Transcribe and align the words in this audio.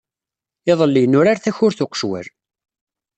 Iḍelli, 0.71 1.03
nurar 1.05 1.37
takurt 1.39 1.79
n 1.81 1.83
uqecwal. 1.85 2.27